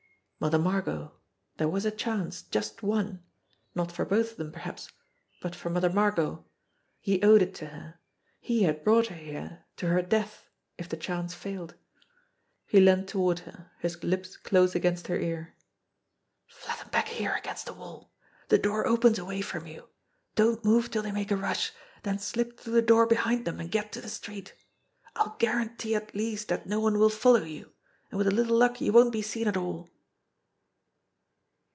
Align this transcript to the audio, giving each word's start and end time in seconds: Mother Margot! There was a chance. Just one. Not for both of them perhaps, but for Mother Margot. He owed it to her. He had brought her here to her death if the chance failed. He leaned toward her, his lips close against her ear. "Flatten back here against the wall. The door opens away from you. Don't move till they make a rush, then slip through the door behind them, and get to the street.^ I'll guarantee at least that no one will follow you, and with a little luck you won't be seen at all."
Mother 0.43 0.57
Margot! 0.57 1.11
There 1.57 1.69
was 1.69 1.85
a 1.85 1.91
chance. 1.91 2.41
Just 2.41 2.81
one. 2.81 3.21
Not 3.75 3.91
for 3.91 4.05
both 4.05 4.31
of 4.31 4.37
them 4.37 4.51
perhaps, 4.51 4.89
but 5.39 5.53
for 5.53 5.69
Mother 5.69 5.91
Margot. 5.91 6.47
He 6.99 7.21
owed 7.21 7.43
it 7.43 7.53
to 7.57 7.67
her. 7.67 7.99
He 8.39 8.63
had 8.63 8.83
brought 8.83 9.05
her 9.05 9.15
here 9.15 9.65
to 9.75 9.89
her 9.89 10.01
death 10.01 10.49
if 10.79 10.89
the 10.89 10.97
chance 10.97 11.35
failed. 11.35 11.75
He 12.65 12.79
leaned 12.79 13.07
toward 13.07 13.41
her, 13.41 13.69
his 13.77 14.03
lips 14.03 14.35
close 14.35 14.73
against 14.73 15.05
her 15.09 15.19
ear. 15.19 15.53
"Flatten 16.47 16.89
back 16.89 17.09
here 17.09 17.35
against 17.35 17.67
the 17.67 17.73
wall. 17.73 18.11
The 18.49 18.57
door 18.57 18.87
opens 18.87 19.19
away 19.19 19.41
from 19.41 19.67
you. 19.67 19.89
Don't 20.33 20.65
move 20.65 20.89
till 20.89 21.03
they 21.03 21.11
make 21.11 21.29
a 21.29 21.37
rush, 21.37 21.71
then 22.01 22.17
slip 22.17 22.59
through 22.59 22.73
the 22.73 22.81
door 22.81 23.05
behind 23.05 23.45
them, 23.45 23.59
and 23.59 23.69
get 23.69 23.91
to 23.91 24.01
the 24.01 24.09
street.^ 24.09 24.53
I'll 25.15 25.35
guarantee 25.37 25.93
at 25.93 26.15
least 26.15 26.47
that 26.47 26.65
no 26.65 26.79
one 26.79 26.97
will 26.97 27.09
follow 27.11 27.43
you, 27.43 27.73
and 28.09 28.17
with 28.17 28.25
a 28.25 28.31
little 28.33 28.57
luck 28.57 28.81
you 28.81 28.91
won't 28.91 29.13
be 29.13 29.21
seen 29.21 29.47
at 29.47 29.55
all." 29.55 29.87